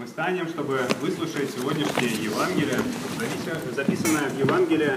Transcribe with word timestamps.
Мы 0.00 0.06
станем, 0.06 0.48
чтобы 0.48 0.80
выслушать 1.02 1.50
сегодняшнее 1.50 2.24
Евангелие, 2.24 2.78
записанное 3.76 4.30
в 4.30 4.38
Евангелии 4.38 4.92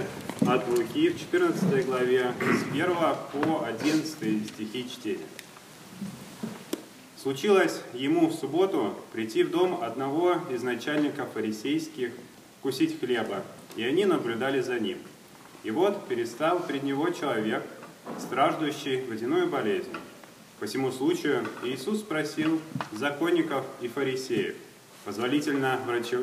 от 0.47 0.65
Луки 0.69 1.09
в 1.09 1.19
14 1.19 1.85
главе 1.85 2.31
с 2.39 2.71
1 2.71 2.87
по 3.33 3.65
11 3.65 4.47
стихи 4.47 4.89
чтения. 4.89 5.25
Случилось 7.21 7.81
ему 7.93 8.27
в 8.27 8.33
субботу 8.33 8.97
прийти 9.11 9.43
в 9.43 9.51
дом 9.51 9.83
одного 9.83 10.37
из 10.49 10.63
начальников 10.63 11.33
фарисейских, 11.33 12.13
кусить 12.61 12.97
хлеба, 12.97 13.43
и 13.75 13.83
они 13.83 14.05
наблюдали 14.05 14.61
за 14.61 14.79
ним. 14.79 14.99
И 15.65 15.71
вот 15.71 16.07
перестал 16.07 16.61
пред 16.61 16.83
него 16.83 17.09
человек, 17.09 17.63
страждущий 18.19 19.03
водяной 19.03 19.47
болезнью. 19.47 19.97
По 20.61 20.65
всему 20.65 20.93
случаю 20.93 21.45
Иисус 21.61 21.99
спросил 21.99 22.61
законников 22.93 23.65
и 23.81 23.89
фарисеев, 23.89 24.55
позволительно, 25.05 25.79
врачи... 25.85 26.17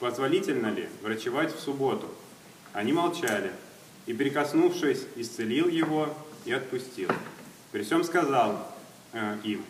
позволительно 0.00 0.68
ли 0.68 0.88
врачевать 1.02 1.54
в 1.54 1.60
субботу. 1.60 2.08
Они 2.72 2.92
молчали, 2.92 3.52
и, 4.06 4.12
прикоснувшись, 4.12 5.06
исцелил 5.16 5.68
его 5.68 6.08
и 6.44 6.52
отпустил. 6.52 7.08
При 7.70 7.82
всем 7.82 8.04
сказал 8.04 8.66
э, 9.12 9.36
им, 9.44 9.64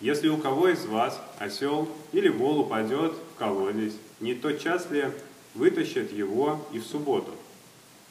если 0.00 0.28
у 0.28 0.36
кого 0.36 0.68
из 0.68 0.84
вас 0.84 1.20
осел 1.38 1.88
или 2.12 2.28
вол 2.28 2.60
упадет 2.60 3.12
в 3.12 3.38
колодец, 3.38 3.92
не 4.20 4.34
тот 4.34 4.60
час 4.60 4.90
ли 4.90 5.06
вытащат 5.54 6.12
его 6.12 6.66
и 6.72 6.78
в 6.78 6.84
субботу? 6.84 7.32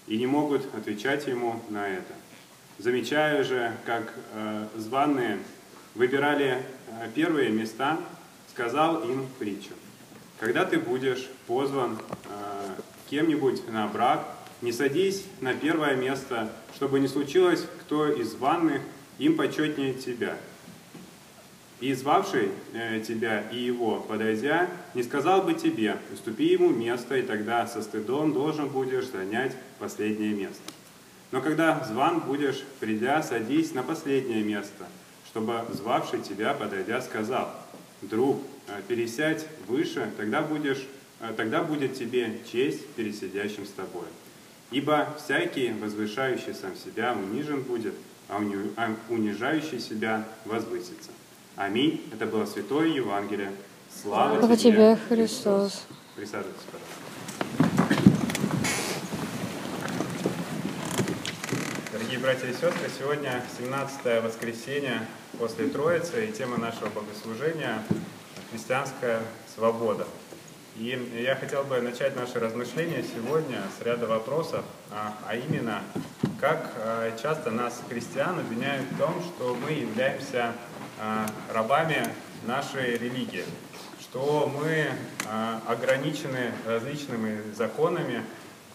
И 0.07 0.17
не 0.17 0.27
могут 0.27 0.73
отвечать 0.73 1.27
ему 1.27 1.61
на 1.69 1.87
это. 1.87 2.13
Замечаю 2.77 3.43
же, 3.43 3.75
как 3.85 4.13
э, 4.33 4.67
званые 4.75 5.39
выбирали 5.93 6.63
э, 6.89 7.09
первые 7.13 7.49
места, 7.49 7.99
сказал 8.51 9.03
им 9.03 9.27
притчу. 9.39 9.73
Когда 10.39 10.65
ты 10.65 10.79
будешь 10.79 11.27
позван 11.47 11.97
э, 12.25 12.75
кем-нибудь 13.09 13.67
на 13.69 13.87
брак, 13.87 14.27
не 14.61 14.71
садись 14.71 15.25
на 15.41 15.53
первое 15.53 15.95
место, 15.95 16.49
чтобы 16.75 16.99
не 16.99 17.07
случилось, 17.07 17.65
кто 17.81 18.11
из 18.11 18.35
ванных 18.35 18.81
им 19.17 19.37
почетнее 19.37 19.93
тебя– 19.93 20.37
и 21.81 21.93
звавший 21.93 22.51
э, 22.73 23.01
тебя 23.01 23.41
и 23.51 23.59
его, 23.59 23.99
подойдя, 23.99 24.69
не 24.93 25.03
сказал 25.03 25.41
бы 25.41 25.53
тебе, 25.53 25.97
уступи 26.13 26.45
ему 26.45 26.69
место, 26.69 27.17
и 27.17 27.21
тогда 27.21 27.67
со 27.67 27.81
стыдом 27.81 28.33
должен 28.33 28.69
будешь 28.69 29.07
занять 29.07 29.51
последнее 29.77 30.33
место. 30.33 30.63
Но 31.31 31.41
когда 31.41 31.83
зван 31.85 32.21
будешь, 32.21 32.63
придя, 32.79 33.21
садись 33.21 33.73
на 33.73 33.83
последнее 33.83 34.41
место, 34.41 34.85
чтобы 35.27 35.65
звавший 35.73 36.21
тебя, 36.21 36.53
подойдя, 36.53 37.01
сказал, 37.01 37.51
«Друг, 38.01 38.41
пересядь 38.87 39.45
выше, 39.67 40.11
тогда, 40.17 40.41
будешь, 40.41 40.85
э, 41.19 41.33
тогда 41.35 41.63
будет 41.63 41.93
тебе 41.95 42.39
честь 42.51 42.85
перед 42.95 43.15
сидящим 43.15 43.65
с 43.65 43.69
тобой. 43.69 44.05
Ибо 44.71 45.15
всякий, 45.23 45.71
возвышающий 45.73 46.53
сам 46.53 46.75
себя, 46.75 47.13
унижен 47.13 47.61
будет, 47.61 47.93
а, 48.27 48.41
а 48.77 48.95
унижающий 49.09 49.79
себя 49.79 50.27
возвысится». 50.45 51.11
Аминь. 51.55 52.01
Это 52.11 52.25
было 52.25 52.45
Святое 52.45 52.87
Евангелие. 52.87 53.51
Слава, 54.01 54.39
Слава 54.39 54.57
тебе, 54.57 54.71
тебе, 54.71 54.97
Христос. 55.07 55.85
Присаживайтесь, 56.15 56.61
пожалуйста. 56.69 57.95
Дорогие 61.93 62.19
братья 62.19 62.47
и 62.47 62.51
сестры, 62.51 62.89
сегодня 62.99 63.41
17 63.57 64.23
воскресенье 64.23 65.07
после 65.39 65.67
Троицы, 65.67 66.27
и 66.27 66.31
тема 66.33 66.57
нашего 66.57 66.89
богослужения– 66.89 67.83
христианская 68.55 69.19
свобода. 69.53 70.07
И 70.77 71.21
я 71.21 71.35
хотел 71.35 71.63
бы 71.63 71.81
начать 71.81 72.15
наше 72.15 72.39
размышление 72.39 73.03
сегодня 73.03 73.61
с 73.77 73.83
ряда 73.83 74.07
вопросов, 74.07 74.63
а, 74.91 75.13
а 75.27 75.35
именно, 75.35 75.81
как 76.39 76.71
а, 76.77 77.17
часто 77.21 77.51
нас, 77.51 77.81
христиан, 77.89 78.39
обвиняют 78.39 78.85
в 78.91 78.97
том, 78.97 79.21
что 79.21 79.57
мы 79.61 79.71
являемся 79.71 80.53
а, 81.01 81.27
рабами 81.53 82.07
нашей 82.45 82.97
религии, 82.97 83.43
что 83.99 84.49
мы 84.55 84.87
ограничены 85.67 86.51
различными 86.65 87.41
законами, 87.53 88.23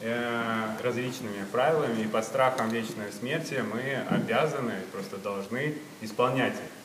э, 0.01 0.77
различными 0.83 1.45
правилами, 1.53 2.03
и 2.03 2.09
под 2.09 2.25
страхом 2.25 2.69
вечной 2.69 3.13
смерти 3.13 3.63
мы 3.73 4.05
обязаны, 4.11 4.75
просто 4.93 5.17
должны 5.17 5.77
исполнять 6.03 6.55
их. 6.55 6.80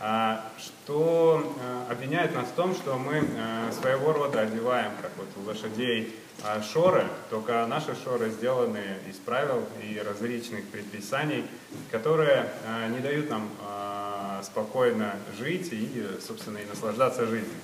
А, 0.00 0.44
что 0.58 1.56
э, 1.60 1.92
обвиняет 1.92 2.34
нас 2.34 2.48
в 2.48 2.52
том, 2.52 2.74
что 2.74 2.96
мы 2.96 3.16
э, 3.16 3.72
своего 3.80 4.12
рода 4.12 4.40
одеваем, 4.42 4.92
как 5.02 5.10
вот 5.16 5.28
у 5.36 5.48
лошадей, 5.48 6.14
шоры, 6.72 7.04
только 7.30 7.66
наши 7.66 7.96
шоры 8.04 8.30
сделаны 8.30 8.80
из 9.10 9.16
правил 9.16 9.64
и 9.82 10.00
различных 10.00 10.64
предписаний, 10.68 11.44
которые 11.90 12.48
не 12.90 13.00
дают 13.00 13.28
нам 13.28 13.50
спокойно 14.44 15.16
жить 15.36 15.72
и, 15.72 16.06
собственно, 16.24 16.58
и 16.58 16.64
наслаждаться 16.66 17.26
жизнью. 17.26 17.56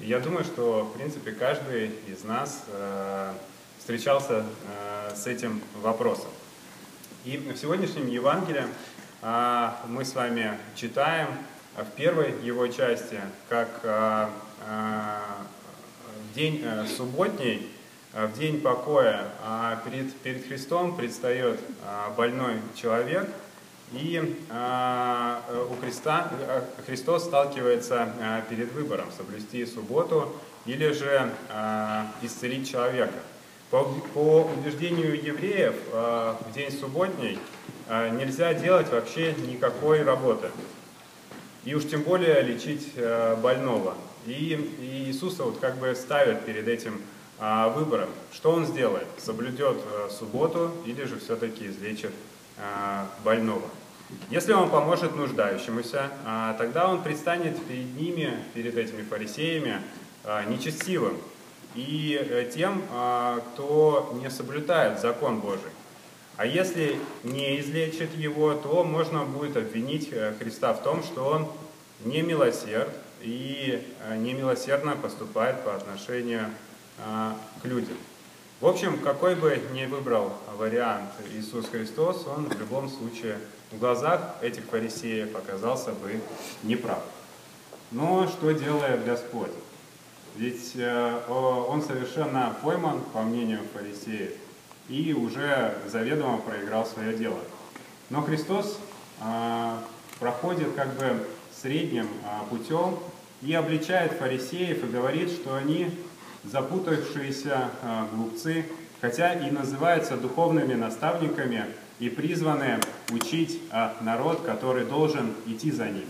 Я 0.00 0.18
думаю, 0.18 0.44
что, 0.44 0.84
в 0.84 0.98
принципе, 0.98 1.30
каждый 1.30 1.92
из 2.08 2.24
нас 2.24 2.64
э, 2.66 3.32
встречался 3.78 4.44
э, 4.44 5.14
с 5.14 5.28
этим 5.28 5.62
вопросом. 5.80 6.30
И 7.24 7.36
в 7.36 7.56
сегодняшнем 7.56 8.08
Евангелии 8.08 8.64
э, 8.64 8.66
мы 9.24 10.04
с 10.04 10.14
вами 10.14 10.58
читаем 10.76 11.28
в 11.76 11.86
первой 11.96 12.34
его 12.42 12.66
части, 12.68 13.18
как 13.48 13.68
э, 13.82 14.28
э, 14.68 15.18
в 16.30 16.34
день 16.34 16.60
э, 16.62 16.84
субботний, 16.86 17.70
э, 18.12 18.26
в 18.26 18.38
день 18.38 18.60
покоя 18.60 19.28
перед, 19.84 20.14
перед 20.16 20.46
Христом 20.46 20.94
предстает 20.96 21.58
больной 22.16 22.60
человек– 22.74 23.28
и 23.92 24.40
а, 24.50 25.42
э, 25.48 25.66
у 25.70 25.80
Христа, 25.80 26.30
Христос 26.86 27.24
сталкивается 27.24 28.12
перед 28.48 28.72
выбором 28.72 29.06
соблюсти 29.16 29.64
субботу 29.66 30.34
или 30.66 30.90
же 30.92 31.30
исцелить 32.22 32.68
человека. 32.68 33.14
По, 33.70 33.78
убеждению 34.56 35.22
евреев 35.22 35.74
в 35.92 36.52
день 36.54 36.72
субботний 36.72 37.38
нельзя 37.88 38.54
делать 38.54 38.90
вообще 38.90 39.34
никакой 39.34 40.02
работы. 40.02 40.50
И 41.64 41.74
уж 41.74 41.86
тем 41.86 42.02
более 42.02 42.42
лечить 42.42 42.92
э, 42.96 43.36
больного. 43.36 43.94
И, 44.26 45.06
Иисуса 45.06 45.44
вот 45.44 45.58
как 45.58 45.76
бы 45.76 45.94
ставят 45.94 46.44
перед 46.44 46.68
этим 46.68 47.00
э, 47.40 47.72
выбором. 47.74 48.10
Что 48.32 48.52
он 48.52 48.66
сделает? 48.66 49.06
Соблюдет 49.18 49.78
субботу 50.10 50.72
или 50.86 51.04
же 51.04 51.18
все-таки 51.18 51.66
излечит 51.66 52.12
больного? 53.24 53.64
Если 54.30 54.52
он 54.52 54.70
поможет 54.70 55.16
нуждающемуся, 55.16 56.10
а, 56.24 56.54
тогда 56.54 56.88
он 56.88 57.02
предстанет 57.02 57.62
перед 57.66 57.96
ними, 57.96 58.32
перед 58.54 58.76
этими 58.76 59.02
фарисеями, 59.02 59.80
а, 60.24 60.44
нечестивым 60.44 61.16
и 61.74 62.18
э, 62.20 62.50
тем, 62.54 62.82
а, 62.92 63.40
кто 63.40 64.16
не 64.20 64.30
соблюдает 64.30 65.00
закон 65.00 65.40
Божий. 65.40 65.70
А 66.36 66.46
если 66.46 66.98
не 67.22 67.60
излечит 67.60 68.14
его, 68.16 68.54
то 68.54 68.82
можно 68.82 69.24
будет 69.24 69.56
обвинить 69.56 70.08
э, 70.12 70.34
Христа 70.38 70.74
в 70.74 70.82
том, 70.82 71.02
что 71.02 71.26
он 71.26 71.48
не 72.04 72.22
милосерд 72.22 72.90
и 73.22 73.86
э, 74.00 74.16
немилосердно 74.16 74.96
поступает 74.96 75.62
по 75.64 75.74
отношению 75.74 76.46
к 77.60 77.64
людям. 77.64 77.96
В 78.60 78.66
общем, 78.66 78.98
какой 79.00 79.34
бы 79.34 79.60
ни 79.72 79.84
выбрал 79.84 80.32
вариант 80.56 81.10
Иисус 81.32 81.66
Христос, 81.68 82.24
он 82.26 82.46
в 82.46 82.58
любом 82.58 82.88
случае 82.88 83.38
в 83.72 83.78
глазах 83.78 84.36
этих 84.42 84.64
фарисеев 84.64 85.34
оказался 85.34 85.90
бы 85.90 86.20
неправ. 86.62 87.02
Но 87.90 88.28
что 88.28 88.52
делает 88.52 89.04
Господь? 89.04 89.50
Ведь 90.36 90.72
э, 90.76 91.20
он 91.28 91.82
совершенно 91.82 92.56
пойман, 92.62 93.00
по 93.12 93.22
мнению 93.22 93.60
фарисеев, 93.72 94.32
и 94.88 95.12
уже 95.12 95.78
заведомо 95.86 96.38
проиграл 96.38 96.86
свое 96.86 97.16
дело. 97.16 97.38
Но 98.10 98.22
Христос 98.22 98.78
э, 99.20 99.76
проходит 100.18 100.72
как 100.74 100.94
бы 100.94 101.26
средним 101.54 102.06
э, 102.06 102.48
путем 102.50 102.98
и 103.42 103.52
обличает 103.54 104.12
фарисеев 104.12 104.84
и 104.84 104.86
говорит, 104.86 105.30
что 105.30 105.54
они 105.56 105.90
запутавшиеся 106.44 107.70
глупцы, 108.12 108.66
хотя 109.00 109.32
и 109.32 109.50
называются 109.50 110.16
духовными 110.16 110.74
наставниками, 110.74 111.64
и 111.98 112.08
призваны 112.08 112.80
учить 113.10 113.60
а, 113.70 113.96
народ, 114.00 114.42
который 114.42 114.84
должен 114.84 115.32
идти 115.46 115.70
за 115.70 115.86
ним. 115.86 116.06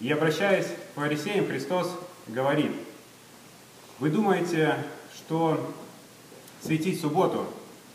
И 0.00 0.10
обращаясь 0.10 0.66
к 0.66 1.00
фарисеям, 1.00 1.46
Христос 1.46 1.90
говорит, 2.28 2.70
вы 3.98 4.10
думаете, 4.10 4.76
что 5.16 5.74
светить 6.62 7.00
субботу 7.00 7.46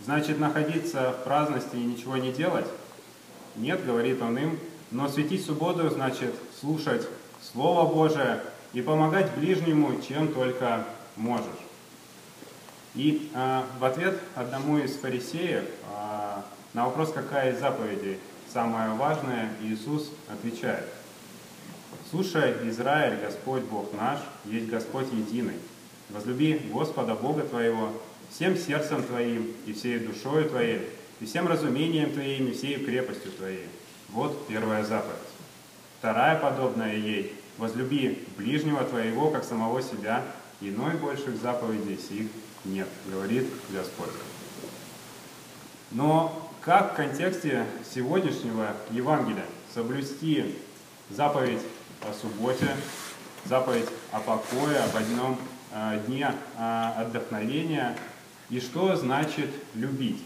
значит 0.03 0.39
находиться 0.39 1.11
в 1.11 1.23
праздности 1.23 1.75
и 1.75 1.83
ничего 1.83 2.17
не 2.17 2.31
делать? 2.31 2.67
Нет, 3.55 3.85
говорит 3.85 4.21
он 4.21 4.37
им, 4.37 4.59
но 4.91 5.07
светить 5.07 5.45
субботу 5.45 5.89
значит 5.89 6.33
слушать 6.59 7.07
Слово 7.51 7.91
Божие 7.91 8.41
и 8.73 8.81
помогать 8.81 9.33
ближнему, 9.35 10.01
чем 10.01 10.33
только 10.33 10.85
можешь. 11.15 11.45
И 12.93 13.31
э, 13.33 13.61
в 13.79 13.85
ответ 13.85 14.19
одному 14.35 14.77
из 14.77 14.95
фарисеев 14.97 15.63
э, 15.63 16.41
на 16.73 16.85
вопрос, 16.85 17.11
какая 17.13 17.53
из 17.53 17.59
заповедей 17.59 18.17
самая 18.51 18.93
важная, 18.95 19.49
Иисус 19.61 20.09
отвечает. 20.27 20.87
«Слушай, 22.09 22.55
Израиль, 22.69 23.19
Господь 23.21 23.63
Бог 23.63 23.93
наш, 23.93 24.19
есть 24.45 24.67
Господь 24.67 25.11
единый. 25.13 25.55
Возлюби 26.13 26.61
Господа 26.71 27.15
Бога 27.15 27.43
твоего 27.43 27.91
всем 28.29 28.57
сердцем 28.57 29.03
твоим 29.03 29.53
и 29.65 29.73
всей 29.73 29.99
душою 29.99 30.49
твоей, 30.49 30.89
и 31.19 31.25
всем 31.25 31.47
разумением 31.47 32.11
твоим 32.11 32.47
и 32.47 32.51
всей 32.53 32.83
крепостью 32.83 33.31
твоей». 33.31 33.67
Вот 34.09 34.47
первая 34.47 34.83
заповедь. 34.83 35.15
Вторая, 35.99 36.37
подобная 36.37 36.95
ей, 36.95 37.33
возлюби 37.57 38.25
ближнего 38.37 38.83
твоего, 38.83 39.29
как 39.31 39.43
самого 39.43 39.81
себя, 39.81 40.23
иной 40.59 40.95
больших 40.95 41.37
заповедей 41.37 41.97
сих 41.97 42.27
нет, 42.65 42.87
говорит 43.07 43.47
Господь. 43.69 44.11
Но 45.91 46.51
как 46.61 46.93
в 46.93 46.95
контексте 46.95 47.65
сегодняшнего 47.93 48.75
Евангелия 48.91 49.45
соблюсти 49.73 50.55
заповедь 51.09 51.61
о 52.01 52.13
субботе, 52.13 52.67
заповедь 53.45 53.89
о 54.11 54.19
покое, 54.19 54.77
об 54.79 54.95
одном 54.95 55.37
дне 56.07 56.33
э, 56.57 56.91
отдохновения, 56.97 57.95
и 58.49 58.59
что 58.59 58.95
значит 58.95 59.49
любить? 59.75 60.21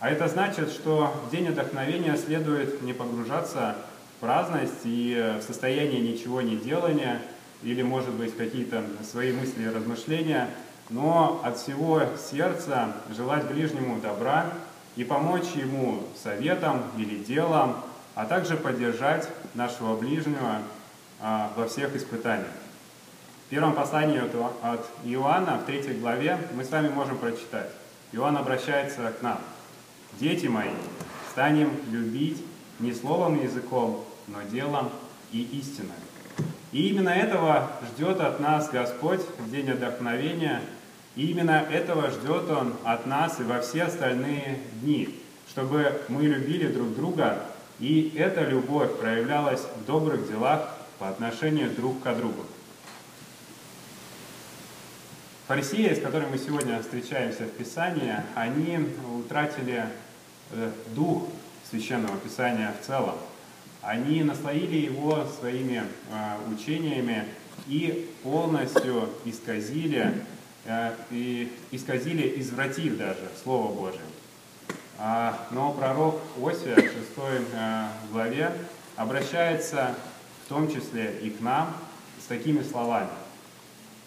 А 0.00 0.10
это 0.10 0.26
значит, 0.26 0.70
что 0.70 1.14
в 1.26 1.30
день 1.30 1.48
отдохновения 1.48 2.16
следует 2.16 2.82
не 2.82 2.92
погружаться 2.92 3.76
в 4.16 4.20
праздность 4.20 4.80
и 4.84 5.36
в 5.38 5.42
состояние 5.42 6.00
ничего 6.00 6.42
не 6.42 6.56
делания, 6.56 7.22
или, 7.62 7.82
может 7.82 8.12
быть, 8.14 8.36
какие-то 8.36 8.84
свои 9.08 9.32
мысли 9.32 9.62
и 9.62 9.68
размышления, 9.68 10.48
но 10.90 11.40
от 11.44 11.58
всего 11.58 12.02
сердца 12.30 12.92
желать 13.16 13.46
ближнему 13.46 14.00
добра 14.00 14.46
и 14.96 15.04
помочь 15.04 15.52
ему 15.54 16.02
советом 16.22 16.82
или 16.98 17.18
делом, 17.18 17.76
а 18.14 18.26
также 18.26 18.56
поддержать 18.56 19.28
нашего 19.54 19.96
ближнего 19.96 20.58
а, 21.20 21.52
во 21.56 21.68
всех 21.68 21.94
испытаниях. 21.96 22.48
Первом 23.52 23.74
послании 23.74 24.18
от 24.18 24.86
Иоанна, 25.04 25.58
в 25.58 25.66
третьей 25.66 25.92
главе, 26.00 26.38
мы 26.54 26.64
с 26.64 26.70
вами 26.70 26.88
можем 26.88 27.18
прочитать. 27.18 27.68
Иоанн 28.12 28.38
обращается 28.38 29.12
к 29.12 29.20
нам. 29.20 29.38
«Дети 30.18 30.46
мои, 30.46 30.70
станем 31.32 31.70
любить 31.90 32.42
не 32.80 32.94
словом 32.94 33.36
и 33.36 33.42
языком, 33.44 34.06
но 34.26 34.40
делом 34.50 34.88
и 35.32 35.42
истиной». 35.42 35.90
И 36.72 36.88
именно 36.88 37.10
этого 37.10 37.68
ждет 37.92 38.22
от 38.22 38.40
нас 38.40 38.70
Господь 38.70 39.20
в 39.38 39.50
день 39.50 39.70
отдохновения– 39.70 40.62
и 41.14 41.26
именно 41.26 41.66
этого 41.70 42.10
ждет 42.10 42.50
Он 42.50 42.72
от 42.84 43.04
нас 43.04 43.38
и 43.38 43.42
во 43.42 43.60
все 43.60 43.82
остальные 43.82 44.60
дни, 44.80 45.14
чтобы 45.46 46.00
мы 46.08 46.22
любили 46.22 46.72
друг 46.72 46.94
друга, 46.94 47.42
и 47.78 48.14
эта 48.16 48.44
любовь 48.44 48.98
проявлялась 48.98 49.60
в 49.60 49.84
добрых 49.84 50.26
делах 50.26 50.70
по 50.98 51.10
отношению 51.10 51.68
друг 51.68 52.02
к 52.02 52.14
другу. 52.14 52.46
Фарисеи, 55.48 55.94
с 55.94 56.00
которыми 56.00 56.30
мы 56.32 56.38
сегодня 56.38 56.80
встречаемся 56.80 57.44
в 57.44 57.50
Писании, 57.50 58.14
они 58.34 58.78
утратили 59.18 59.84
э, 60.50 60.70
дух 60.94 61.28
священного 61.70 62.16
Писания 62.18 62.74
в 62.80 62.86
целом. 62.86 63.16
Они 63.82 64.22
наслоили 64.22 64.76
его 64.76 65.26
своими 65.40 65.82
э, 66.10 66.54
учениями 66.54 67.24
и 67.66 68.10
полностью 68.22 69.08
исказили 69.24 70.14
Э, 70.64 70.94
и 71.10 71.52
исказили, 71.72 72.40
извратив 72.40 72.96
даже 72.96 73.28
Слово 73.42 73.74
Божие. 73.74 74.00
А, 74.96 75.48
но 75.50 75.72
пророк 75.72 76.20
Осия 76.40 76.76
в 76.76 76.78
6 76.78 76.94
э, 77.52 77.86
главе 78.12 78.52
обращается 78.94 79.96
в 80.44 80.48
том 80.48 80.72
числе 80.72 81.18
и 81.20 81.30
к 81.30 81.40
нам 81.40 81.74
с 82.22 82.26
такими 82.26 82.62
словами. 82.62 83.08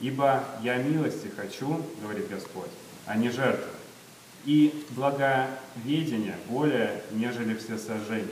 «Ибо 0.06 0.44
я 0.62 0.78
милости 0.78 1.32
хочу,— 1.36 1.82
говорит 2.04 2.30
Господь,— 2.30 2.70
а 3.08 3.18
не 3.18 3.32
жертвы, 3.32 3.72
и 4.46 4.86
благоведение 4.92 6.36
более, 6.48 7.02
нежели 7.10 7.56
все 7.56 7.80
сожжения. 7.80 8.28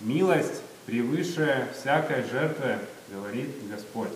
Милость 0.00 0.60
превыше 0.84 1.70
всякой 1.74 2.24
жертвы,— 2.24 2.76
говорит 3.08 3.48
Господь. 3.70 4.10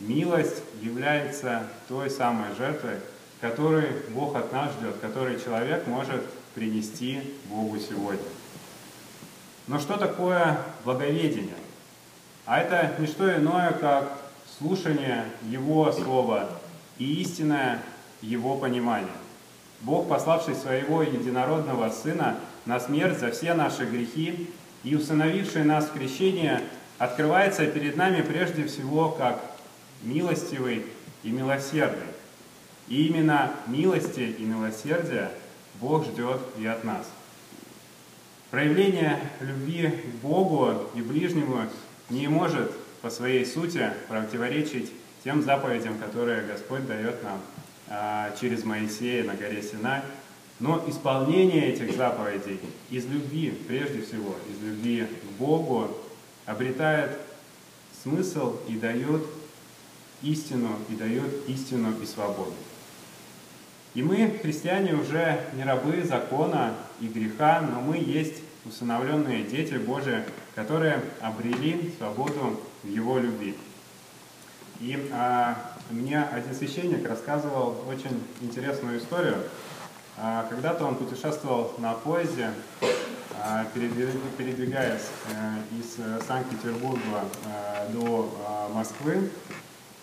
Милость 0.00 0.62
является 0.80 1.66
той 1.86 2.08
самой 2.08 2.54
жертвой, 2.54 2.96
которую 3.42 3.92
Бог 4.08 4.34
от 4.34 4.50
нас 4.54 4.72
ждет, 4.72 4.96
которую 5.02 5.38
человек 5.38 5.86
может 5.86 6.24
принести 6.54 7.20
Богу 7.50 7.78
сегодня. 7.78 8.24
Но 9.66 9.78
что 9.78 9.98
такое 9.98 10.62
благоведение? 10.86 11.56
А 12.46 12.58
это 12.58 12.98
не 12.98 13.06
что 13.06 13.36
иное, 13.36 13.72
как 13.72 14.21
слушание 14.58 15.24
Его 15.48 15.90
Слова 15.92 16.48
и 16.98 17.20
истинное 17.22 17.80
Его 18.20 18.56
понимание. 18.56 19.12
Бог, 19.80 20.08
пославший 20.08 20.54
Своего 20.54 21.02
Единородного 21.02 21.90
Сына 21.90 22.36
на 22.66 22.78
смерть 22.78 23.18
за 23.18 23.30
все 23.32 23.54
наши 23.54 23.84
грехи 23.84 24.48
и 24.84 24.94
усыновивший 24.94 25.64
нас 25.64 25.86
в 25.86 25.92
крещение, 25.92 26.62
открывается 26.98 27.66
перед 27.66 27.96
нами 27.96 28.22
прежде 28.22 28.66
всего 28.66 29.10
как 29.10 29.42
милостивый 30.02 30.86
и 31.22 31.30
милосердный. 31.30 32.06
И 32.88 33.06
именно 33.06 33.52
милости 33.66 34.34
и 34.38 34.44
милосердия 34.44 35.30
Бог 35.80 36.04
ждет 36.04 36.40
и 36.58 36.66
от 36.66 36.84
нас. 36.84 37.06
Проявление 38.50 39.18
любви 39.40 39.88
к 39.88 40.22
Богу 40.22 40.90
и 40.94 41.00
ближнему 41.00 41.62
не 42.10 42.28
может 42.28 42.70
по 43.02 43.10
своей 43.10 43.44
сути 43.44 43.92
противоречить 44.08 44.92
тем 45.24 45.42
заповедям, 45.42 45.98
которые 45.98 46.42
Господь 46.42 46.86
дает 46.86 47.22
нам 47.22 47.40
а, 47.88 48.34
через 48.40 48.64
Моисея 48.64 49.24
на 49.24 49.34
горе 49.34 49.62
Синай. 49.62 50.02
Но 50.60 50.82
исполнение 50.86 51.72
этих 51.72 51.96
заповедей 51.96 52.60
из 52.88 53.04
любви, 53.06 53.50
прежде 53.66 54.02
всего, 54.02 54.36
из 54.48 54.64
любви 54.64 55.06
к 55.06 55.38
Богу, 55.38 55.88
обретает 56.46 57.18
смысл 58.02 58.56
и 58.68 58.76
дает 58.76 59.22
истину 60.22 60.78
и 60.88 60.94
дает 60.94 61.48
истину 61.48 61.92
и 62.00 62.06
свободу. 62.06 62.54
И 63.94 64.02
мы, 64.02 64.38
христиане, 64.40 64.94
уже 64.94 65.44
не 65.54 65.64
рабы 65.64 66.02
закона 66.02 66.74
и 67.00 67.08
греха, 67.08 67.60
но 67.60 67.80
мы 67.80 67.98
есть 67.98 68.36
усыновленные 68.64 69.44
дети 69.44 69.74
Божии, 69.74 70.24
которые 70.54 71.02
обрели 71.20 71.92
свободу 71.98 72.60
в 72.82 72.88
Его 72.88 73.18
любви. 73.18 73.56
И 74.80 75.10
а, 75.12 75.56
мне 75.90 76.22
один 76.22 76.54
священник 76.54 77.08
рассказывал 77.08 77.76
очень 77.88 78.22
интересную 78.40 78.98
историю. 78.98 79.36
А, 80.16 80.46
когда-то 80.48 80.84
он 80.84 80.96
путешествовал 80.96 81.74
на 81.78 81.94
поезде, 81.94 82.50
а, 83.40 83.64
передвигаясь 83.74 85.08
а, 85.32 85.58
из 85.78 86.26
Санкт-Петербурга 86.26 87.24
а, 87.46 87.88
до 87.92 88.34
а, 88.46 88.68
Москвы, 88.74 89.30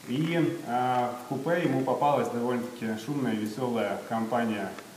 и 0.10 0.58
э, 0.66 1.10
в 1.24 1.28
купе 1.30 1.62
ему 1.64 1.82
попалась 1.84 2.30
довольно-таки 2.30 2.98
шумная 3.06 3.36
веселая 3.36 4.00
компания 4.10 4.72
э, 4.72 4.89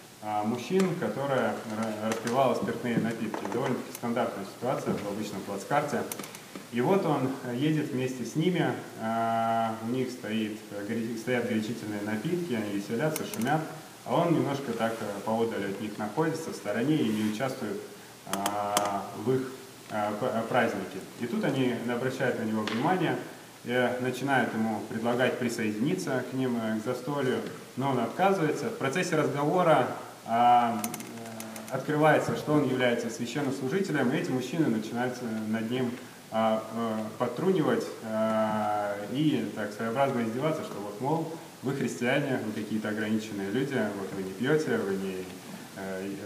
мужчин, 0.44 0.94
которая 1.00 1.54
распивала 2.04 2.54
спиртные 2.54 2.98
напитки. 2.98 3.44
Довольно-таки 3.52 3.92
стандартная 3.94 4.44
ситуация 4.44 4.94
в 4.94 5.08
обычном 5.08 5.40
плацкарте. 5.42 6.02
И 6.72 6.80
вот 6.80 7.04
он 7.04 7.30
едет 7.54 7.90
вместе 7.90 8.24
с 8.24 8.34
ними, 8.34 8.72
э, 9.00 9.68
у 9.86 9.90
них 9.90 10.10
стоит, 10.10 10.58
стоят 11.20 11.48
горячительные 11.48 12.00
напитки, 12.02 12.54
они 12.54 12.78
веселятся, 12.78 13.24
шумят, 13.26 13.60
а 14.06 14.14
он 14.14 14.32
немножко 14.32 14.72
так 14.72 14.94
поодаль 15.26 15.66
от 15.66 15.80
них 15.82 15.98
находится, 15.98 16.50
в 16.50 16.54
стороне 16.54 16.96
и 16.96 17.08
не 17.08 17.32
участвует 17.32 17.78
э, 18.32 18.38
в 19.18 19.34
их 19.34 19.52
э, 19.90 20.42
празднике. 20.48 20.98
И 21.20 21.26
тут 21.26 21.44
они 21.44 21.74
обращают 21.92 22.38
на 22.38 22.44
него 22.44 22.62
внимание– 22.62 23.16
начинают 23.64 24.52
ему 24.54 24.80
предлагать 24.88 25.38
присоединиться 25.38 26.24
к 26.30 26.34
ним, 26.34 26.58
э, 26.60 26.80
к 26.80 26.84
застолью, 26.84 27.38
но 27.76 27.90
он 27.90 28.00
отказывается. 28.00 28.66
В 28.66 28.78
процессе 28.78 29.16
разговора 29.16 29.86
а, 29.86 29.86
э, 29.86 30.11
открывается, 31.70 32.36
что 32.36 32.52
он 32.52 32.68
является 32.68 33.10
священнослужителем, 33.10 34.10
и 34.12 34.16
эти 34.16 34.30
мужчины 34.30 34.66
начинают 34.66 35.16
над 35.48 35.70
ним 35.70 35.90
а, 36.30 36.62
а, 36.74 37.06
подтрунивать 37.18 37.84
а, 38.04 38.94
и 39.12 39.50
так 39.54 39.72
своеобразно 39.72 40.22
издеваться, 40.22 40.62
что 40.64 40.74
вот, 40.80 41.00
мол, 41.00 41.32
вы 41.62 41.74
христиане, 41.74 42.40
вы 42.46 42.52
какие-то 42.52 42.88
ограниченные 42.88 43.50
люди, 43.50 43.78
вот 43.98 44.12
вы 44.16 44.22
не 44.22 44.32
пьете, 44.32 44.78
вы, 44.78 44.94
не, 44.96 45.24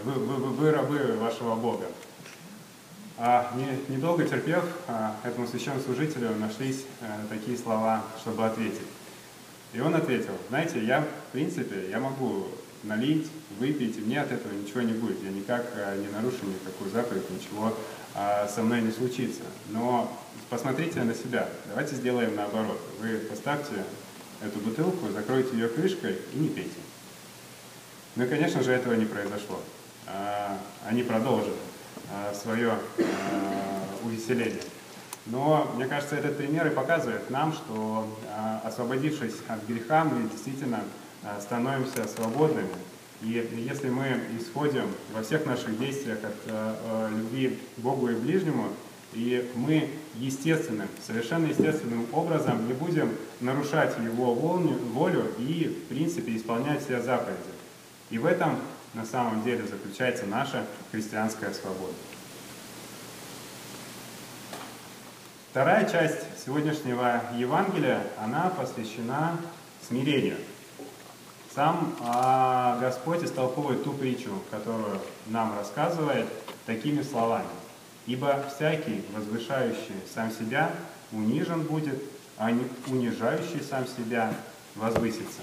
вы, 0.03 0.11
вы, 0.13 0.35
вы, 0.35 0.49
вы 0.49 0.71
рабы 0.71 1.17
вашего 1.19 1.55
Бога. 1.55 1.87
А, 3.17 3.51
не- 3.55 3.95
недолго 3.95 4.25
терпев, 4.25 4.63
а, 4.87 5.15
этому 5.23 5.47
священнослужителю 5.47 6.35
нашлись 6.35 6.85
э, 7.01 7.05
такие 7.29 7.57
слова, 7.57 8.03
чтобы 8.21 8.45
ответить. 8.45 8.87
И 9.73 9.79
он 9.79 9.95
ответил, 9.95 10.33
знаете, 10.49 10.85
я, 10.85 11.01
в 11.01 11.31
принципе, 11.31 11.89
я 11.89 11.99
могу 11.99 12.47
налить, 12.83 13.27
выпить, 13.59 13.97
мне 14.05 14.21
от 14.21 14.31
этого 14.31 14.53
ничего 14.53 14.81
не 14.81 14.93
будет. 14.93 15.23
Я 15.23 15.31
никак 15.31 15.65
э, 15.75 15.97
не 15.99 16.07
нарушу 16.09 16.45
никакую 16.45 16.89
заповедь, 16.91 17.29
ничего 17.29 17.73
а, 18.15 18.47
со 18.47 18.63
мной 18.63 18.81
не 18.81 18.91
случится. 18.91 19.43
Но 19.69 20.11
посмотрите 20.49 21.03
на 21.03 21.13
себя. 21.13 21.47
Давайте 21.67 21.95
сделаем 21.95 22.35
наоборот. 22.35 22.79
Вы 22.99 23.17
поставьте 23.17 23.83
эту 24.43 24.59
бутылку, 24.59 25.09
закройте 25.11 25.55
ее 25.55 25.67
крышкой 25.67 26.17
и 26.33 26.37
не 26.37 26.49
пейте. 26.49 26.79
Ну 28.15 28.25
и, 28.25 28.27
конечно 28.27 28.63
же, 28.63 28.71
этого 28.71 28.93
не 28.93 29.05
произошло. 29.05 29.61
А, 30.07 30.57
Они 30.87 31.03
продолжили 31.03 31.53
а, 32.11 32.33
свое 32.33 32.73
увеселение. 34.03 34.63
Но, 35.27 35.71
мне 35.75 35.85
кажется, 35.85 36.15
этот 36.15 36.37
пример 36.37 36.67
и 36.67 36.69
показывает 36.69 37.29
нам, 37.29 37.51
что 37.51 38.07
освободившись 38.63 39.35
от 39.49 39.61
греха, 39.67 40.05
мы 40.05 40.29
действительно 40.29 40.79
становимся 41.41 42.07
свободными. 42.07 42.69
И 43.21 43.49
если 43.67 43.89
мы 43.89 44.19
исходим 44.39 44.85
во 45.13 45.23
всех 45.23 45.45
наших 45.45 45.79
действиях 45.79 46.19
от 46.23 46.35
а, 46.47 46.79
а, 46.85 47.09
любви 47.09 47.57
к 47.75 47.79
Богу 47.79 48.09
и 48.09 48.15
ближнему, 48.15 48.69
и 49.13 49.49
мы 49.55 49.89
естественным, 50.15 50.87
совершенно 51.05 51.47
естественным 51.47 52.05
образом 52.11 52.67
не 52.67 52.73
будем 52.73 53.09
нарушать 53.39 53.95
Его 54.03 54.33
волю 54.35 55.31
и, 55.39 55.83
в 55.85 55.89
принципе, 55.89 56.35
исполнять 56.35 56.83
все 56.83 57.01
заповеди. 57.01 57.39
И 58.11 58.17
в 58.17 58.25
этом 58.25 58.59
на 58.93 59.05
самом 59.05 59.43
деле 59.43 59.65
заключается 59.65 60.25
наша 60.25 60.65
христианская 60.91 61.51
свобода. 61.53 61.93
Вторая 65.51 65.89
часть 65.89 66.19
сегодняшнего 66.45 67.23
Евангелия, 67.35 68.03
она 68.19 68.49
посвящена 68.49 69.37
смирению. 69.87 70.37
Сам 71.57 71.91
а, 72.01 72.77
Господь 72.79 73.23
истолковывает 73.23 73.83
ту 73.83 73.91
притчу, 73.91 74.29
которую 74.51 74.99
нам 75.25 75.57
рассказывает 75.57 76.27
такими 76.67 77.01
словами. 77.01 77.47
«Ибо 78.05 78.45
всякий, 78.55 79.03
возвышающий 79.11 79.95
сам 80.13 80.29
себя, 80.31 80.69
унижен 81.11 81.63
будет, 81.63 81.99
а 82.37 82.51
не 82.51 82.61
унижающий 82.85 83.63
сам 83.67 83.87
себя 83.87 84.31
возвысится». 84.75 85.41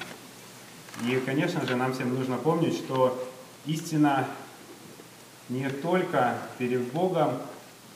И, 1.04 1.16
конечно 1.26 1.66
же, 1.66 1.74
нам 1.74 1.92
всем 1.92 2.14
нужно 2.14 2.36
помнить, 2.36 2.76
что 2.76 3.20
истина 3.66 4.28
не 5.48 5.68
только 5.68 6.38
перед 6.58 6.92
Богом 6.92 7.38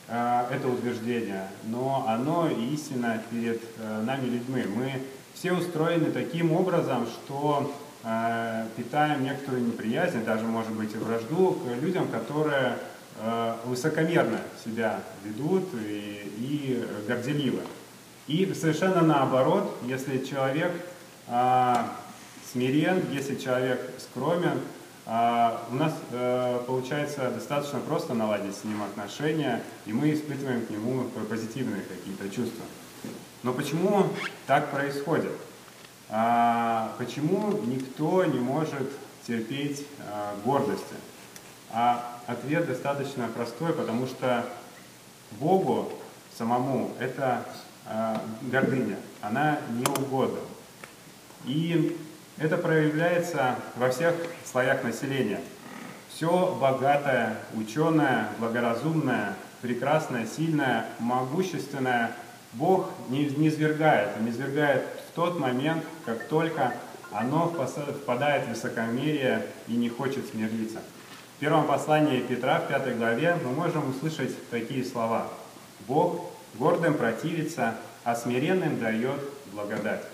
э, 0.09 0.47
это 0.51 0.67
утверждение, 0.67 1.49
но 1.67 2.05
оно 2.09 2.51
и 2.51 2.75
истина 2.75 3.23
перед 3.31 3.63
э, 3.79 4.03
нами 4.03 4.29
людьми. 4.29 4.65
Мы 4.75 5.03
все 5.35 5.53
устроены 5.53 6.11
таким 6.11 6.51
образом, 6.51 7.07
что 7.07 7.73
питаем 8.03 9.25
некоторую 9.25 9.67
неприязнь, 9.67 10.25
даже, 10.25 10.45
может 10.45 10.73
быть, 10.73 10.95
и 10.95 10.99
вражду 10.99 11.53
к 11.53 11.83
людям, 11.83 12.09
которые 12.09 12.79
э, 13.21 13.55
высокомерно 13.65 14.39
себя 14.65 15.01
ведут 15.25 15.65
и, 15.75 16.33
и 16.39 16.89
горделивы. 17.07 17.63
И 18.29 18.53
совершенно 18.55 19.03
наоборот, 19.03 19.77
если 19.85 20.25
человек 20.25 20.73
э, 21.27 21.75
смирен, 22.53 23.03
если 23.13 23.35
человек 23.35 23.81
скромен, 23.99 24.61
у 25.71 25.75
нас 25.75 25.95
э, 26.11 26.61
получается 26.67 27.31
достаточно 27.31 27.79
просто 27.81 28.13
наладить 28.13 28.55
с 28.55 28.65
ним 28.65 28.83
отношения, 28.83 29.63
и 29.87 29.93
мы 29.95 30.13
испытываем 30.13 30.67
к 30.67 30.69
нему 30.69 31.05
позитивные 31.31 31.81
какие-то 31.81 32.29
чувства. 32.29 32.67
Но 33.43 33.55
почему 33.55 34.07
так 34.47 34.71
происходит? 34.71 35.33
А, 36.11 36.95
Почему 36.99 37.53
никто 37.67 38.25
не 38.25 38.41
может 38.41 38.91
терпеть 39.27 39.87
а, 40.01 40.35
гордости? 40.45 40.95
А 41.71 42.19
ответ 42.27 42.67
достаточно 42.67 43.29
простой, 43.29 43.73
потому 43.75 44.07
что 44.07 44.47
Богу 45.33 45.93
самому 46.37 46.93
это 46.99 47.45
а, 47.87 48.23
гордыня, 48.43 48.97
она 49.21 49.59
не 49.71 49.85
угодна. 49.85 50.41
И 51.45 51.99
это 52.39 52.57
проявляется 52.57 53.57
во 53.77 53.91
всех 53.91 54.15
слоях 54.51 54.83
населения. 54.85 55.41
Все 56.09 56.57
богатое, 56.59 57.37
ученое, 57.55 58.29
благоразумное, 58.39 59.35
прекрасное, 59.61 60.27
сильное, 60.27 60.87
могущественное 60.99 62.13
Бог 62.55 62.91
не, 63.11 63.27
не 63.27 63.51
свергает, 63.51 64.21
не 64.21 64.33
свергает 64.33 64.85
тот 65.19 65.37
момент, 65.37 65.83
как 66.07 66.29
только 66.29 66.75
оно 67.11 67.49
впадает 67.49 68.47
в 68.47 68.51
высокомерие 68.51 69.45
и 69.67 69.73
не 69.73 69.89
хочет 69.89 70.29
смириться. 70.29 70.79
В 71.37 71.41
первом 71.41 71.67
послании 71.67 72.21
Петра, 72.21 72.61
в 72.61 72.69
пятой 72.69 72.95
главе, 72.95 73.37
мы 73.45 73.51
можем 73.51 73.91
услышать 73.91 74.49
такие 74.51 74.85
слова. 74.85 75.27
«Бог 75.89 76.31
гордым 76.55 76.95
противится, 76.95 77.75
а 78.05 78.15
смиренным 78.15 78.79
дает 78.79 79.19
благодать». 79.51 80.05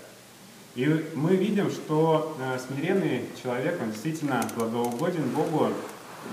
И 0.73 1.05
мы 1.13 1.35
видим, 1.35 1.69
что 1.69 2.35
э, 2.39 2.57
смиренный 2.67 3.29
человек, 3.43 3.79
он 3.79 3.91
действительно 3.91 4.41
благоугоден 4.55 5.29
Богу 5.29 5.69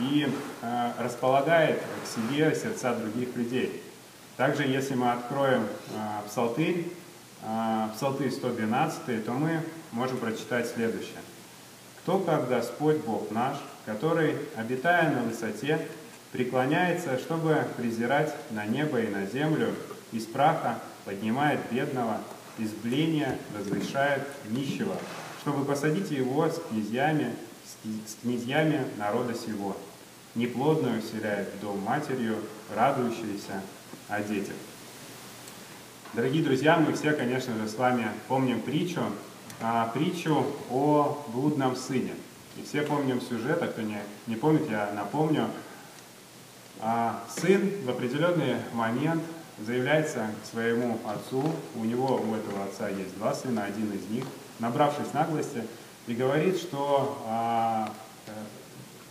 и 0.00 0.26
э, 0.62 0.92
располагает 0.98 1.78
к 1.78 2.08
себе 2.08 2.54
сердца 2.54 2.94
других 2.94 3.36
людей. 3.36 3.82
Также, 4.38 4.62
если 4.62 4.94
мы 4.94 5.12
откроем 5.12 5.66
э, 5.90 6.26
Псалтырь, 6.26 6.86
э, 7.42 7.88
Псалтырь 7.94 8.30
112, 8.30 9.24
то 9.24 9.32
мы 9.32 9.60
можем 9.92 10.18
прочитать 10.18 10.68
следующее. 10.68 11.20
«Кто, 12.02 12.18
как 12.18 12.48
Господь 12.48 12.98
Бог 12.98 13.30
наш, 13.30 13.56
который, 13.86 14.36
обитая 14.56 15.10
на 15.10 15.22
высоте, 15.22 15.86
преклоняется, 16.32 17.18
чтобы 17.18 17.66
презирать 17.76 18.34
на 18.50 18.66
небо 18.66 19.00
и 19.00 19.08
на 19.08 19.26
землю, 19.26 19.74
из 20.12 20.24
праха 20.26 20.78
поднимает 21.04 21.60
бедного, 21.70 22.18
из 22.58 22.70
бления 22.70 23.38
возвышает 23.56 24.22
нищего, 24.48 24.96
чтобы 25.40 25.64
посадить 25.64 26.10
его 26.10 26.48
с 26.48 26.60
князьями, 26.70 27.34
с 27.84 28.22
князьями 28.22 28.84
народа 28.98 29.34
сего. 29.34 29.76
Неплодную 30.34 31.02
вселяет 31.02 31.48
в 31.54 31.60
дом 31.60 31.80
матерью, 31.80 32.36
радующуюся 32.74 33.62
о 34.08 34.22
детях. 34.22 34.54
Дорогие 36.14 36.44
друзья, 36.44 36.76
мы 36.76 36.92
все, 36.92 37.12
конечно 37.12 37.54
же, 37.56 37.66
с 37.66 37.74
вами 37.74 38.06
помним 38.28 38.60
притчу, 38.60 39.00
а, 39.62 39.90
притчу 39.94 40.44
о 40.70 41.24
блудном 41.28 41.74
сыне. 41.74 42.12
И 42.58 42.62
все 42.68 42.82
помним 42.82 43.22
сюжет, 43.22 43.62
а 43.62 43.66
кто 43.66 43.80
не, 43.80 43.96
не 44.26 44.36
помнит, 44.36 44.68
я 44.68 44.92
напомню. 44.94 45.48
А, 46.82 47.24
сын 47.34 47.62
в 47.86 47.88
определенный 47.88 48.56
момент 48.74 49.22
заявляется 49.58 50.26
к 50.42 50.50
своему 50.52 50.98
отцу, 51.06 51.50
у 51.76 51.84
него, 51.84 52.16
у 52.16 52.34
этого 52.34 52.64
отца 52.64 52.90
есть 52.90 53.16
два 53.16 53.32
сына, 53.32 53.64
один 53.64 53.90
из 53.92 54.06
них, 54.10 54.26
набравшись 54.58 55.14
наглости, 55.14 55.66
и 56.06 56.12
говорит, 56.12 56.58
что 56.58 57.22
а, 57.26 57.90
э, 58.26 58.32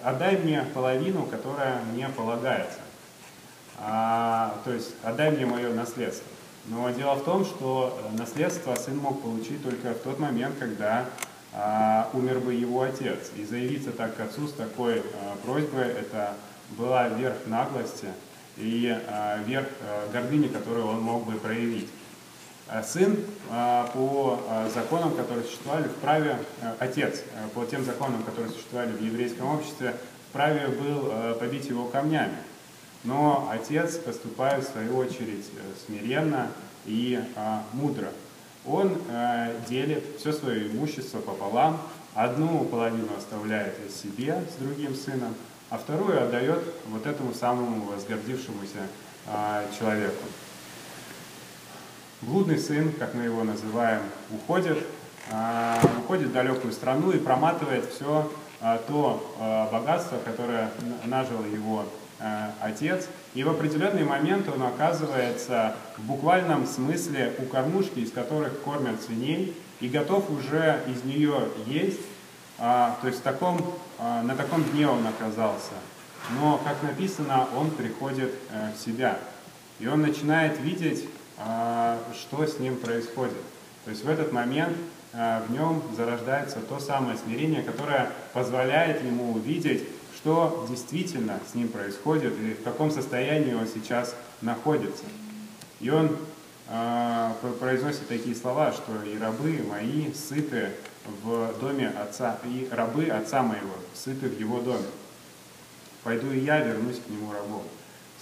отдай 0.04 0.38
мне 0.38 0.68
половину, 0.76 1.24
которая 1.24 1.82
мне 1.94 2.10
полагается. 2.10 2.82
А, 3.80 4.62
то 4.66 4.72
есть 4.72 4.94
отдай 5.02 5.32
мне 5.32 5.48
мое 5.48 5.74
наследство. 5.74 6.28
Но 6.66 6.90
дело 6.92 7.16
в 7.16 7.24
том, 7.24 7.44
что 7.44 8.00
э, 8.04 8.18
наследство 8.18 8.76
сын 8.76 8.98
мог 8.98 9.22
получить 9.22 9.64
только 9.64 9.94
в 9.94 10.00
тот 10.04 10.20
момент, 10.20 10.56
когда 10.60 11.06
а, 11.54 12.10
умер 12.14 12.40
бы 12.40 12.54
его 12.54 12.82
отец. 12.82 13.32
И 13.36 13.44
заявиться 13.44 13.92
так 13.92 14.16
к 14.16 14.20
отцу 14.22 14.48
с 14.48 14.54
такой 14.54 15.00
а, 15.00 15.36
просьбой, 15.44 15.88
это 15.88 16.36
была 16.78 17.10
верх 17.10 17.36
наглости 17.48 18.08
и 18.58 18.96
а, 19.08 19.44
верх 19.44 19.68
а, 19.82 20.10
гордыни, 20.12 20.48
которую 20.48 20.88
он 20.88 21.02
мог 21.02 21.26
бы 21.26 21.34
проявить. 21.34 21.90
А 22.68 22.84
Сын 22.84 23.18
а, 23.50 23.92
по 23.94 24.40
а, 24.48 24.70
законам, 24.74 25.14
которые 25.16 25.44
существовали, 25.44 25.90
вправе, 25.90 26.40
а, 26.62 26.76
отец, 26.80 27.22
по 27.54 27.66
тем 27.66 27.84
законам, 27.84 28.24
которые 28.24 28.52
существовали 28.52 28.92
в 28.94 29.02
еврейском 29.02 29.48
обществе, 29.48 29.96
вправе 30.30 30.68
был 30.68 31.10
а, 31.12 31.34
побить 31.36 31.66
его 31.66 31.86
камнями. 31.86 32.38
Но 33.04 33.50
отец 33.52 33.98
поступает 33.98 34.64
в 34.64 34.72
свою 34.72 34.98
очередь 34.98 35.46
э, 35.56 35.86
смиренно 35.86 36.52
и 36.86 37.20
а, 37.36 37.64
мудро. 37.74 38.10
Он 38.66 38.96
э, 39.10 39.56
делит 39.68 40.04
все 40.20 40.32
свое 40.32 40.68
имущество 40.68 41.20
пополам, 41.20 41.82
одну 42.14 42.64
половину 42.66 43.10
оставляет 43.18 43.76
себе 43.92 44.44
с 44.52 44.62
другим 44.62 44.94
сыном, 44.96 45.34
а 45.70 45.78
вторую 45.78 46.22
отдает 46.22 46.62
вот 46.90 47.08
этому 47.08 47.34
самому 47.34 47.86
возгордившемуся 47.86 48.88
а, 49.28 49.64
человеку. 49.78 50.24
Блудный 52.22 52.60
сын, 52.60 52.92
как 52.94 53.16
мы 53.16 53.24
его 53.24 53.44
называем, 53.44 54.02
уходит, 54.32 54.78
а, 55.32 55.80
уходит 56.00 56.28
в 56.28 56.34
далекую 56.34 56.72
страну 56.72 57.12
и 57.12 57.18
проматывает 57.18 57.86
все 57.86 58.32
то 58.88 59.68
богатство, 59.72 60.20
которое 60.24 60.70
нажил 61.06 61.44
его 61.46 61.84
отец. 62.62 63.08
И 63.34 63.44
в 63.44 63.50
определенный 63.50 64.04
момент 64.04 64.48
он 64.48 64.62
оказывается 64.64 65.76
в 65.98 66.04
буквальном 66.04 66.68
смысле 66.68 67.34
у 67.40 67.46
кормушки, 67.46 68.00
из 68.00 68.12
которых 68.12 68.62
кормят 68.62 69.02
свиней, 69.02 69.56
и 69.80 69.90
готов 69.90 70.30
уже 70.30 70.82
из 70.88 71.04
нее 71.04 71.48
есть. 71.66 72.00
А, 72.64 72.98
то 73.02 73.08
есть 73.08 73.24
таком, 73.24 73.60
а, 73.98 74.22
на 74.22 74.36
таком 74.36 74.64
дне 74.64 74.88
он 74.88 75.06
оказался. 75.08 75.74
Но, 76.40 76.62
как 76.64 76.84
написано, 76.84 77.48
он 77.58 77.72
приходит 77.72 78.32
э, 78.52 78.70
в 78.78 78.80
себя. 78.80 79.18
И 79.80 79.88
он 79.88 80.02
начинает 80.02 80.60
видеть, 80.60 81.06
а, 81.40 81.98
что 82.14 82.46
с 82.46 82.60
ним 82.60 82.78
происходит. 82.78 83.42
То 83.86 83.90
есть 83.90 84.06
в 84.06 84.10
этот 84.10 84.32
момент 84.32 84.78
а, 85.14 85.44
в 85.48 85.52
нем 85.52 85.82
зарождается 85.98 86.60
то 86.60 86.80
самое 86.80 87.18
смирение, 87.18 87.64
которое 87.64 88.12
позволяет 88.34 89.04
ему 89.04 89.34
увидеть, 89.34 89.84
что 90.22 90.68
действительно 90.70 91.40
с 91.50 91.56
ним 91.56 91.70
происходит 91.70 92.34
и 92.40 92.54
в 92.54 92.64
каком 92.64 92.92
состоянии 92.92 93.54
он 93.54 93.68
сейчас 93.68 94.16
находится. 94.42 95.04
И 95.80 95.90
он 95.90 96.16
э, 96.68 97.32
произносит 97.60 98.08
такие 98.08 98.36
слова, 98.36 98.72
что 98.72 99.04
и 99.04 99.18
рабы 99.18 99.64
мои 99.68 100.14
сыты 100.14 100.70
в 101.24 101.54
доме 101.60 101.90
отца, 101.90 102.38
и 102.46 102.70
рабы 102.72 103.08
отца 103.08 103.42
моего 103.42 103.74
сыты 103.96 104.30
в 104.30 104.40
его 104.40 104.62
доме. 104.62 104.86
Пойду 106.04 106.32
и 106.32 106.40
я 106.40 106.60
вернусь 106.60 107.00
к 107.00 107.10
нему 107.10 107.32
рабом. 107.32 107.64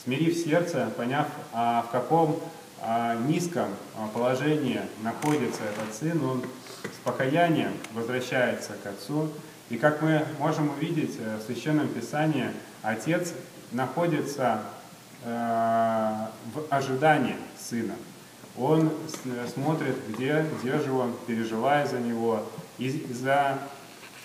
Смирив 0.02 0.38
сердце, 0.38 0.90
поняв, 0.96 1.28
а, 1.52 1.82
в 1.82 1.92
каком 1.92 2.40
а, 2.82 3.16
низком 3.16 3.68
а, 3.98 4.08
положении 4.08 4.82
находится 5.04 5.64
этот 5.64 5.94
сын, 5.94 6.24
он 6.24 6.44
с 6.84 7.04
покаянием 7.04 7.74
возвращается 7.94 8.74
к 8.82 8.88
отцу. 8.88 9.30
И 9.70 9.78
как 9.78 10.02
мы 10.02 10.26
можем 10.40 10.72
увидеть 10.72 11.18
э, 11.20 11.38
в 11.38 11.44
Священном 11.44 11.88
Писании, 11.90 12.50
отец 12.82 13.34
находится 13.72 14.62
э, 15.24 15.30
в 15.30 16.66
ожидании 16.72 17.36
сына. 17.58 17.94
Он 18.58 18.92
смотрит, 19.54 19.96
где, 20.10 20.44
где 20.60 20.80
же 20.80 20.92
он, 20.92 21.14
переживая 21.28 21.86
за 21.86 22.00
него, 22.00 22.44
и 22.80 22.90
за 23.14 23.60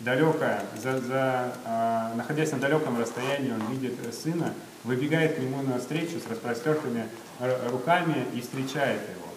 далекое, 0.01 0.63
за, 0.83 0.99
за, 1.01 1.53
э, 1.67 2.17
находясь 2.17 2.53
на 2.53 2.59
далеком 2.59 2.99
расстоянии, 2.99 3.53
он 3.53 3.71
видит 3.71 3.99
сына, 4.15 4.55
выбегает 4.83 5.37
к 5.37 5.41
нему 5.41 5.61
навстречу 5.63 6.21
с 6.21 6.31
распростертыми 6.31 7.07
руками 7.71 8.27
и 8.35 8.41
встречает 8.41 9.03
его. 9.11 9.29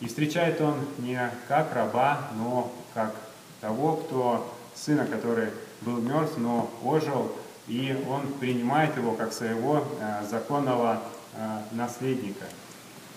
И 0.00 0.06
встречает 0.08 0.60
он 0.60 0.74
не 0.98 1.18
как 1.48 1.74
раба, 1.74 2.28
но 2.36 2.70
как 2.92 3.14
того, 3.60 3.96
кто 3.96 4.54
сына, 4.84 5.06
который 5.06 5.48
был 5.82 5.98
мертв, 6.00 6.36
но 6.36 6.70
ожил, 6.84 7.32
и 7.66 7.96
он 8.08 8.26
принимает 8.34 8.96
его 8.96 9.12
как 9.12 9.32
своего 9.32 9.84
э, 10.00 10.24
законного 10.28 11.02
э, 11.34 11.60
наследника. 11.72 12.46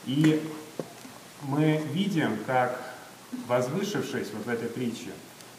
И 0.06 0.42
мы 1.44 1.82
видим, 1.92 2.38
как, 2.46 2.80
возвышившись 3.48 4.28
вот 4.34 4.46
в 4.46 4.50
этой 4.50 4.68
притче, 4.68 5.12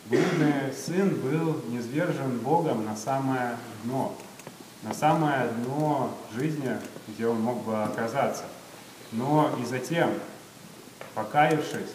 блудный 0.07 0.73
сын 0.75 1.15
был 1.15 1.61
низвержен 1.69 2.39
Богом 2.39 2.85
на 2.85 2.97
самое 2.97 3.57
дно, 3.85 4.17
на 4.83 4.93
самое 4.93 5.49
дно 5.49 6.17
жизни, 6.35 6.77
где 7.09 7.27
он 7.27 7.41
мог 7.41 7.65
бы 7.65 7.83
оказаться. 7.83 8.45
Но 9.13 9.51
и 9.61 9.65
затем, 9.65 10.11
покаявшись, 11.15 11.91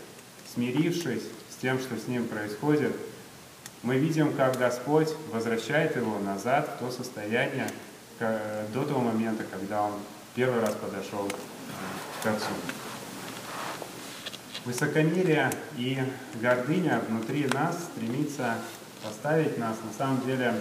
смирившись 0.54 1.24
с 1.50 1.62
тем, 1.62 1.80
что 1.80 1.98
с 1.98 2.08
ним 2.08 2.28
происходит, 2.28 2.96
мы 3.84 3.98
видим, 3.98 4.34
как 4.34 4.58
Господь 4.58 5.10
возвращает 5.32 5.96
его 5.96 6.20
назад 6.20 6.70
в 6.76 6.80
то 6.80 6.92
состояние 6.92 7.70
до 8.20 8.84
того 8.84 9.00
момента, 9.00 9.44
когда 9.44 9.84
он 9.84 9.94
первый 10.36 10.62
раз 10.62 10.74
подошел 10.74 11.30
к 12.24 12.28
Отцу. 12.28 12.48
Высокомерие 14.66 15.52
и 15.78 15.98
гордыня 16.42 17.02
внутри 17.08 17.48
нас 17.48 17.78
стремится 17.86 18.56
поставить 19.04 19.58
нас 19.58 19.78
на 19.84 19.94
самом 19.98 20.26
деле 20.26 20.54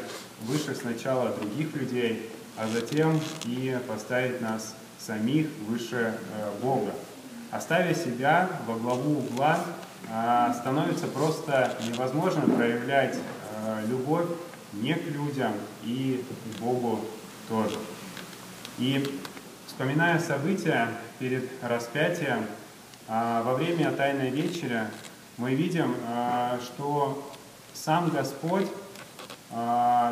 выше 0.42 0.74
сначала 0.74 1.30
других 1.30 1.74
людей, 1.74 2.30
а 2.56 2.68
затем 2.68 3.20
и 3.44 3.76
поставить 3.88 4.40
нас 4.40 4.74
самих 4.98 5.48
выше 5.66 6.14
э, 6.14 6.50
Бога. 6.62 6.92
Оставя 7.50 7.94
себя 7.94 8.48
во 8.66 8.76
главу 8.76 9.18
угла, 9.18 9.58
становится 10.58 11.06
просто 11.08 11.76
невозможно 11.88 12.42
проявлять 12.42 13.16
э, 13.16 13.86
любовь 13.88 14.26
не 14.72 14.94
к 14.94 15.04
людям 15.06 15.52
и 15.82 16.24
к 16.28 16.60
Богу 16.60 17.00
тоже. 17.48 17.78
И 18.78 19.04
вспоминая 19.66 20.18
события 20.18 20.88
перед 21.18 21.48
распятием, 21.62 22.46
а, 23.08 23.42
во 23.42 23.54
время 23.54 23.92
Тайной 23.92 24.30
Вечери 24.30 24.82
мы 25.36 25.54
видим, 25.54 25.94
а, 26.06 26.58
что 26.62 27.30
сам 27.74 28.10
Господь 28.10 28.66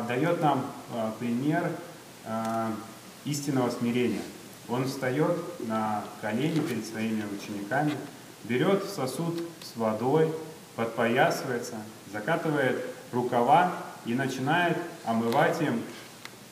дает 0.07 0.41
нам 0.41 0.65
пример 1.19 1.69
истинного 3.25 3.69
смирения. 3.69 4.21
Он 4.69 4.85
встает 4.87 5.35
на 5.67 6.05
колени 6.21 6.61
перед 6.61 6.85
своими 6.85 7.23
учениками, 7.37 7.95
берет 8.47 8.83
сосуд 8.85 9.41
с 9.61 9.77
водой, 9.77 10.33
подпоясывается, 10.75 11.75
закатывает 12.11 12.85
рукава 13.11 13.73
и 14.05 14.13
начинает 14.13 14.77
омывать 15.05 15.61
им 15.61 15.81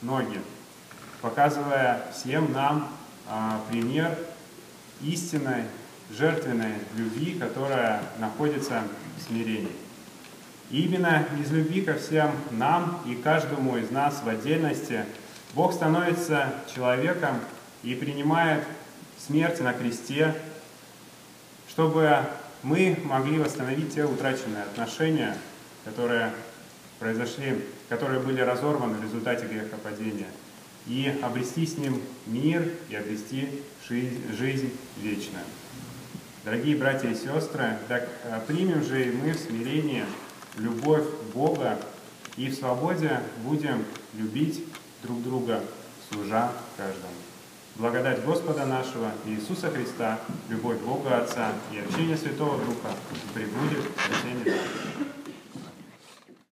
ноги, 0.01 0.39
показывая 1.21 2.05
всем 2.13 2.51
нам 2.51 2.89
а, 3.27 3.61
пример 3.69 4.17
истинной 5.01 5.65
жертвенной 6.11 6.75
любви, 6.95 7.37
которая 7.39 8.01
находится 8.19 8.83
в 9.17 9.21
смирении. 9.23 9.75
И 10.69 10.83
именно 10.83 11.25
из 11.39 11.51
любви 11.51 11.81
ко 11.81 11.95
всем 11.95 12.31
нам 12.51 13.01
и 13.05 13.15
каждому 13.15 13.77
из 13.77 13.91
нас 13.91 14.21
в 14.23 14.29
отдельности 14.29 15.05
Бог 15.53 15.73
становится 15.73 16.53
человеком, 16.73 17.39
и 17.83 17.95
принимает 17.95 18.63
смерть 19.17 19.59
на 19.59 19.73
кресте, 19.73 20.33
чтобы 21.73 22.19
мы 22.61 22.95
могли 23.03 23.39
восстановить 23.39 23.95
те 23.95 24.05
утраченные 24.05 24.61
отношения, 24.61 25.35
которые 25.85 26.31
произошли, 26.99 27.65
которые 27.89 28.19
были 28.19 28.41
разорваны 28.41 28.99
в 28.99 29.03
результате 29.03 29.47
грехопадения, 29.47 30.27
и 30.85 31.19
обрести 31.23 31.65
с 31.65 31.77
ним 31.77 31.99
мир 32.27 32.69
и 32.89 32.95
обрести 32.95 33.63
жизнь, 33.89 34.71
вечную. 34.97 35.45
Дорогие 36.45 36.75
братья 36.75 37.09
и 37.09 37.15
сестры, 37.15 37.77
так 37.87 38.07
э, 38.25 38.39
примем 38.45 38.83
же 38.83 39.07
и 39.07 39.11
мы 39.11 39.31
в 39.31 39.39
смирении 39.39 40.03
любовь 40.57 41.05
Бога 41.33 41.79
и 42.35 42.49
в 42.49 42.53
свободе 42.53 43.19
будем 43.43 43.83
любить 44.13 44.63
друг 45.01 45.23
друга, 45.23 45.63
служа 46.11 46.51
каждому. 46.77 47.32
Благодать 47.75 48.23
Господа 48.23 48.67
нашего 48.67 49.11
Иисуса 49.25 49.71
Христа, 49.71 50.19
любовь 50.47 50.77
Бога 50.81 51.17
Отца 51.17 51.53
и 51.71 51.79
общение 51.79 52.15
Святого 52.15 52.59
Духа 52.59 52.95
пребудет 53.33 53.83
всеми 53.97 54.47
нами. 54.47 55.22